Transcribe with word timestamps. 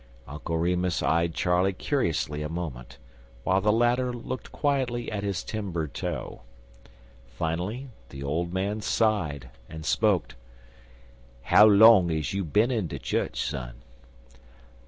Uncle 0.27 0.57
Remus 0.57 1.03
eyed 1.03 1.35
Charley 1.35 1.73
curiously 1.73 2.41
a 2.41 2.49
moment, 2.49 2.97
while 3.43 3.61
the 3.61 3.71
latter 3.71 4.11
looked 4.11 4.51
quietly 4.51 5.11
at 5.11 5.21
his 5.21 5.43
timber 5.43 5.87
toe. 5.87 6.41
Finally, 7.27 7.87
the 8.09 8.23
old 8.23 8.51
man 8.51 8.81
sighed 8.81 9.51
and 9.69 9.85
spoke: 9.85 10.33
"How 11.43 11.67
long 11.67 12.09
is 12.09 12.33
you 12.33 12.43
bin 12.43 12.71
in 12.71 12.87
de 12.87 12.97
chu'ch, 12.97 13.35
son?" 13.47 13.83